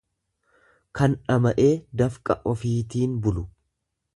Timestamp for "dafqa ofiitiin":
2.01-3.17